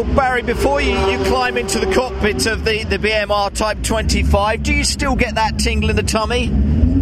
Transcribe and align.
Well, 0.00 0.14
Barrie, 0.14 0.40
before 0.40 0.80
you, 0.80 0.92
you 1.10 1.18
climb 1.24 1.58
into 1.58 1.78
the 1.78 1.92
cockpit 1.92 2.46
of 2.46 2.64
the, 2.64 2.84
the 2.84 2.96
BRM 2.96 3.52
Type 3.52 3.82
25, 3.82 4.62
do 4.62 4.72
you 4.72 4.82
still 4.82 5.14
get 5.14 5.34
that 5.34 5.58
tingle 5.58 5.90
in 5.90 5.96
the 5.96 6.02
tummy? 6.02 6.48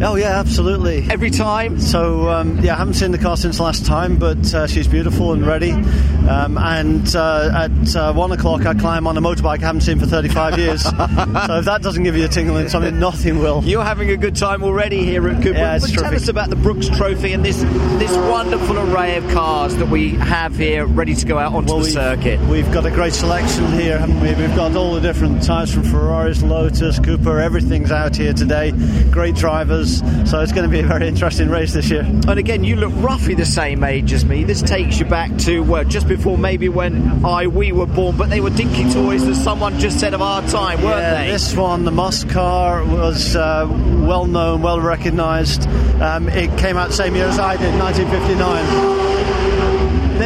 Oh 0.01 0.15
yeah, 0.15 0.39
absolutely. 0.39 1.07
Every 1.11 1.31
time. 1.31 1.81
So 1.81 2.29
um, 2.29 2.59
yeah, 2.61 2.75
I 2.75 2.79
haven't 2.79 2.95
seen 2.95 3.11
the 3.11 3.19
car 3.19 3.37
since 3.37 3.59
last 3.59 3.85
time, 3.85 4.17
but 4.17 4.55
uh, 4.55 4.67
she's 4.69 4.87
beautiful 4.87 5.33
and 5.33 5.45
ready. 5.45 5.73
Um, 5.73 6.57
and 6.59 7.15
uh, 7.17 7.69
at 7.71 7.97
uh, 7.97 8.13
one 8.13 8.31
o'clock, 8.33 8.65
I 8.65 8.75
climb 8.75 9.07
on 9.07 9.17
a 9.17 9.21
motorbike 9.21 9.63
I 9.63 9.67
haven't 9.67 9.81
seen 9.81 9.99
for 9.99 10.07
35 10.07 10.59
years. 10.59 10.83
so 10.83 10.89
if 10.91 11.65
that 11.65 11.81
doesn't 11.83 12.05
give 12.05 12.17
you 12.17 12.25
a 12.27 12.29
tingle 12.29 12.57
in 12.59 12.69
something, 12.69 12.99
nothing 13.01 13.39
will. 13.39 13.65
You're 13.65 13.83
having 13.85 14.11
a 14.11 14.17
good 14.17 14.37
time 14.37 14.63
already 14.63 15.05
here 15.05 15.29
at 15.29 15.43
Cooper. 15.43 15.59
Yeah, 15.59 15.77
it's 15.77 15.91
but 15.91 16.01
tell 16.03 16.15
us 16.15 16.29
about 16.29 16.51
the 16.51 16.57
Brooks 16.57 16.89
Trophy 16.89 17.33
and 17.33 17.45
this 17.45 17.61
this 17.99 18.15
wonderful 18.17 18.79
array 18.79 19.17
of 19.17 19.27
cars 19.31 19.75
that 19.77 19.89
we 19.89 20.11
have 20.11 20.57
here 20.57 20.87
ready 20.87 21.15
to 21.17 21.27
go 21.27 21.39
out 21.39 21.55
onto 21.55 21.73
Well, 21.73 21.79
the 21.79 21.85
we've- 21.85 21.93
circuit. 21.93 22.41
We've 22.49 22.71
got 22.73 22.87
a 22.87 22.91
great 22.91 23.15
selection 23.15 23.67
here, 23.73 23.99
haven't 23.99 24.21
we? 24.21 24.33
We've 24.35 24.55
got 24.55 24.77
all 24.77 24.95
the 24.95 25.01
different 25.01 25.43
types 25.43 25.73
from 25.75 25.83
Ferraris, 25.85 26.43
Lotus, 26.43 26.99
Cooper, 27.01 27.41
everything's 27.41 27.91
out 27.91 28.15
here 28.17 28.33
today. 28.33 28.73
Great 29.11 29.35
drivers, 29.35 29.88
so 30.29 30.41
it's 30.41 30.53
going 30.53 30.69
to 30.69 30.69
be 30.69 30.81
a 30.81 30.87
very 30.87 31.09
interesting 31.09 31.49
race 31.49 31.73
this 31.73 31.91
year. 31.91 32.03
And 32.03 32.39
again, 32.39 32.65
you 32.65 32.77
look 32.77 32.93
roughly 32.97 33.35
the 33.35 33.47
same 33.47 33.83
age 33.85 34.13
as 34.13 34.25
me. 34.25 34.45
This 34.45 34.63
takes 34.63 34.99
you 34.99 35.05
back 35.05 35.37
to 35.39 35.61
well, 35.63 35.85
just 35.85 36.07
before 36.09 36.39
maybe 36.39 36.69
when 36.69 37.25
I 37.25 37.47
we 37.47 37.73
were 37.73 37.87
born, 37.87 38.17
but 38.17 38.31
they 38.31 38.41
were 38.41 38.51
dinky 38.51 38.91
toys, 38.93 39.23
as 39.27 39.43
someone 39.43 39.79
just 39.79 39.99
said 40.01 40.15
of 40.15 40.23
our 40.23 40.43
time, 40.49 40.83
weren't 40.83 40.99
Yeah, 41.01 41.25
they? 41.25 41.31
This 41.33 41.55
one, 41.57 41.85
the 41.85 41.91
Moss 41.91 42.25
car, 42.25 42.85
was 42.85 43.35
uh, 43.37 43.67
well 44.07 44.27
known, 44.27 44.63
well 44.63 44.81
recognised. 44.81 45.67
Um, 46.01 46.29
it 46.29 46.57
came 46.59 46.77
out 46.77 46.89
the 46.89 46.95
same 46.95 47.15
year 47.17 47.27
as 47.27 47.39
I 47.39 47.57
did, 47.57 47.75
1959. 47.79 49.48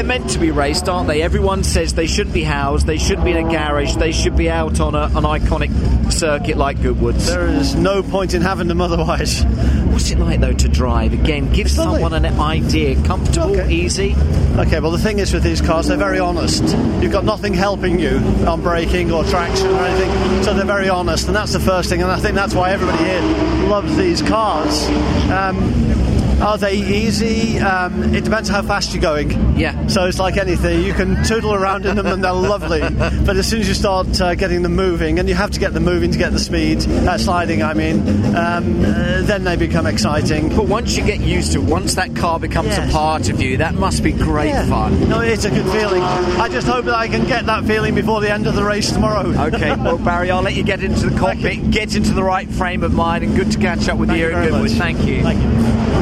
They're 0.02 0.19
meant 0.19 0.30
to 0.30 0.41
be 0.41 0.51
raced, 0.51 0.88
aren't 0.88 1.06
they? 1.06 1.23
Everyone 1.23 1.62
says 1.62 1.95
they 1.95 2.09
shouldn't 2.09 2.34
be 2.34 2.42
housed, 2.42 2.88
they 2.88 2.98
shouldn't 2.98 3.24
be 3.24 3.30
in 3.30 3.47
a 3.47 3.48
garage, 3.48 3.95
they 3.95 4.11
should 4.11 4.37
be 4.37 4.51
out 4.51 4.80
on 4.80 4.97
a, 4.97 5.02
an 5.05 5.23
iconic 5.23 6.12
circuit 6.12 6.56
like 6.56 6.83
Goodwood's. 6.83 7.28
There 7.28 7.47
is 7.47 7.77
no 7.77 8.03
point 8.03 8.34
in 8.34 8.42
having 8.42 8.67
them 8.67 8.80
otherwise. 8.80 9.45
What's 9.92 10.11
it 10.11 10.19
like 10.19 10.41
though 10.41 10.55
to 10.55 10.69
drive? 10.69 11.12
Again, 11.12 11.53
give 11.53 11.70
someone 11.70 12.12
an 12.14 12.27
idea. 12.41 13.00
Comfortable, 13.05 13.53
Okay. 13.61 13.73
easy. 13.73 14.17
Okay, 14.56 14.80
well, 14.80 14.91
the 14.91 14.98
thing 14.98 15.20
is 15.20 15.33
with 15.33 15.45
these 15.45 15.61
cars, 15.61 15.86
they're 15.86 15.97
very 15.97 16.19
honest. 16.19 16.64
You've 17.00 17.12
got 17.12 17.25
nothing 17.25 17.55
helping 17.55 18.00
you 18.00 18.17
on 18.45 18.61
braking 18.61 19.12
or 19.12 19.23
traction 19.23 19.69
or 19.69 19.84
anything, 19.84 20.42
so 20.42 20.53
they're 20.53 20.64
very 20.64 20.89
honest, 20.89 21.28
and 21.28 21.36
that's 21.36 21.53
the 21.53 21.61
first 21.61 21.89
thing, 21.89 22.03
and 22.03 22.11
I 22.11 22.19
think 22.19 22.34
that's 22.34 22.56
why 22.56 22.73
everybody 22.73 23.05
here 23.05 23.20
loves 23.69 23.97
these 23.97 24.20
cars. 24.20 24.84
Um, 25.30 25.58
are 26.43 26.59
they 26.59 26.75
easy? 26.75 27.59
Um, 27.59 28.15
it 28.15 28.25
depends 28.25 28.48
how 28.48 28.62
fast 28.62 28.93
you're 28.93 29.03
going. 29.03 29.57
Yeah. 29.59 29.87
So 29.87 30.07
it's 30.07 30.19
like 30.19 30.37
anything. 30.37 30.83
You 30.83 30.93
can 30.93 31.23
tootle 31.25 31.55
around 31.55 31.87
in 31.87 31.97
them 31.97 32.07
and 32.07 32.23
they're 32.23 32.33
lovely. 32.33 32.83
But 33.23 33.37
as 33.37 33.47
soon 33.47 33.61
as 33.61 33.69
you 33.69 33.75
start 33.75 34.21
uh, 34.21 34.35
getting 34.35 34.63
them 34.63 34.75
moving, 34.75 35.19
and 35.20 35.29
you 35.29 35.35
have 35.35 35.51
to 35.53 35.61
get 35.61 35.73
them 35.75 35.85
moving 35.85 36.11
to 36.11 36.19
get 36.19 36.33
the 36.33 36.39
speed, 36.41 36.79
uh, 36.89 37.17
sliding, 37.19 37.63
I 37.63 37.73
mean, 37.75 38.01
um, 38.35 38.85
uh, 38.85 39.23
then 39.23 39.45
they 39.45 39.55
become 39.57 39.87
exciting. 39.87 40.48
But 40.48 40.67
once 40.67 40.97
you 40.97 41.05
get 41.05 41.20
used 41.20 41.53
to 41.53 41.61
it, 41.61 41.65
once 41.65 41.95
that 41.95 42.15
car 42.17 42.41
becomes 42.41 42.69
Yes. 42.70 42.89
a 42.91 42.93
part 42.93 43.29
of 43.29 43.41
you, 43.41 43.59
that 43.59 43.75
must 43.75 44.03
be 44.03 44.11
great 44.13 44.48
Yeah. 44.48 44.67
fun. 44.67 45.09
No, 45.09 45.20
it's 45.20 45.45
a 45.45 45.51
good 45.51 45.67
feeling. 45.69 46.03
I 46.03 46.48
just 46.48 46.67
hope 46.67 46.85
that 46.87 46.97
I 46.97 47.07
can 47.07 47.25
get 47.27 47.47
that 47.47 47.65
feeling 47.65 47.95
before 47.95 48.20
the 48.20 48.33
end 48.33 48.47
of 48.48 48.55
the 48.57 48.65
race 48.65 48.91
tomorrow. 48.91 49.29
Okay, 49.47 49.75
well, 49.77 49.98
Barrie, 49.98 50.31
I'll 50.31 50.43
let 50.43 50.55
you 50.55 50.65
get 50.65 50.83
into 50.83 51.09
the 51.09 51.17
cockpit, 51.19 51.70
get 51.70 51.95
into 51.95 52.13
the 52.13 52.25
right 52.25 52.48
frame 52.51 52.83
of 52.83 52.93
mind, 52.93 53.23
and 53.25 53.37
good 53.37 53.53
to 53.53 53.59
catch 53.59 53.89
up 53.89 53.98
with 53.98 54.09
Thank 54.09 54.20
you 54.20 54.27
you 54.27 54.33
at 54.33 54.35
very 54.39 54.51
Goodwood. 54.51 54.70
much. 54.70 54.79
Thank 54.79 55.05
you. 55.07 55.23
Thank 55.23 55.41
you. 55.43 56.02